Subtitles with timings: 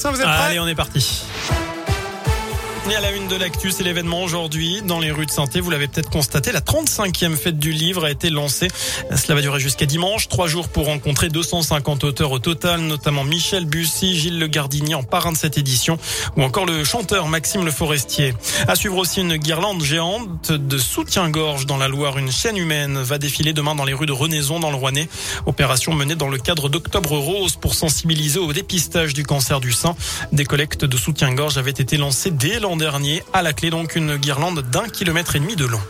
[0.00, 1.24] Ça, vous êtes Allez, on est parti.
[2.90, 5.68] Et à la une de l'actu, c'est l'événement aujourd'hui dans les rues de saint Vous
[5.68, 8.68] l'avez peut-être constaté, la 35e fête du livre a été lancée.
[9.14, 10.28] Cela va durer jusqu'à dimanche.
[10.28, 15.02] Trois jours pour rencontrer 250 auteurs au total, notamment Michel Bussy, Gilles Le Gardinier en
[15.02, 15.98] parrain de cette édition,
[16.38, 18.32] ou encore le chanteur Maxime Le Forestier.
[18.68, 22.16] À suivre aussi une guirlande géante de soutien-gorge dans la Loire.
[22.16, 25.08] Une chaîne humaine va défiler demain dans les rues de Renaison dans le Rouennais.
[25.44, 29.94] Opération menée dans le cadre d'Octobre Rose pour sensibiliser au dépistage du cancer du sein.
[30.32, 33.22] Des collectes de soutien-gorge avaient été lancées dès l'an dernier.
[33.32, 35.80] À la clé, donc, une guirlande d'un kilomètre et demi de long.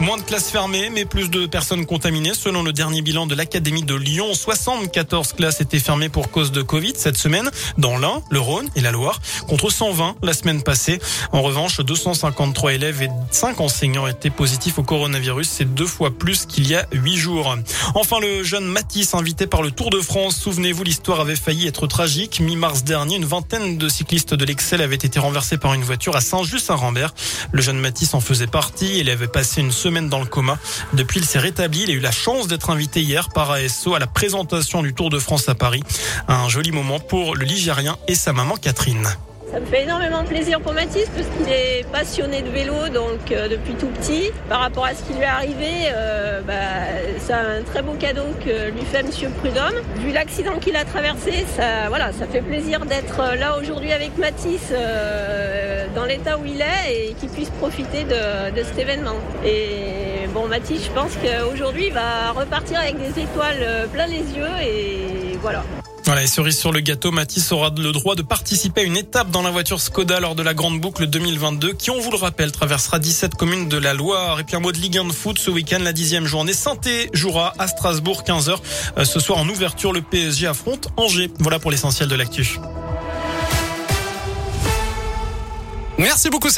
[0.00, 2.32] Moins de classes fermées, mais plus de personnes contaminées.
[2.32, 6.62] Selon le dernier bilan de l'Académie de Lyon, 74 classes étaient fermées pour cause de
[6.62, 11.00] Covid cette semaine dans l'Ain, le Rhône et la Loire, contre 120 la semaine passée.
[11.32, 15.46] En revanche, 253 élèves et 5 enseignants étaient positifs au coronavirus.
[15.46, 17.54] C'est deux fois plus qu'il y a huit jours.
[17.94, 20.34] Enfin, le jeune Matisse, invité par le Tour de France.
[20.34, 22.40] Souvenez-vous, l'histoire avait failli être tragique.
[22.40, 26.22] Mi-mars dernier, une vingtaine de cyclistes de l'Excel avaient été renversés par une voiture à
[26.22, 27.12] Saint-Just-Saint-Rambert.
[27.52, 28.98] Le jeune Matisse en faisait partie.
[28.98, 30.58] Il avait passé une semaine dans le coma.
[30.92, 31.82] Depuis, il s'est rétabli.
[31.82, 35.10] Il a eu la chance d'être invité hier par ASO à la présentation du Tour
[35.10, 35.82] de France à Paris.
[36.28, 39.08] Un joli moment pour le Ligérien et sa maman Catherine.
[39.52, 43.48] Ça me fait énormément plaisir pour Mathis parce qu'il est passionné de vélo donc euh,
[43.48, 44.30] depuis tout petit.
[44.48, 46.54] Par rapport à ce qui lui est arrivé, euh, bah,
[47.18, 49.74] c'est un très beau cadeau que lui fait Monsieur Prudhomme.
[49.96, 54.68] Vu l'accident qu'il a traversé, ça, voilà, ça fait plaisir d'être là aujourd'hui avec Mathis
[54.70, 59.16] euh, dans l'état où il est et qu'il puisse profiter de, cet événement.
[59.44, 64.60] Et bon, Mathis, je pense qu'aujourd'hui, il va repartir avec des étoiles plein les yeux
[64.62, 65.64] et voilà.
[66.10, 69.30] Voilà, et cerise sur le gâteau, Mathis aura le droit de participer à une étape
[69.30, 72.50] dans la voiture Skoda lors de la Grande Boucle 2022, qui, on vous le rappelle,
[72.52, 74.40] traversera 17 communes de la Loire.
[74.40, 76.52] Et puis un mot de Ligue 1 de foot ce week-end, la dixième journée.
[76.52, 78.56] Santé jouera à Strasbourg, 15h.
[78.98, 81.30] Euh, ce soir, en ouverture, le PSG affronte Angers.
[81.38, 82.58] Voilà pour l'essentiel de l'actu.
[86.00, 86.50] Merci beaucoup.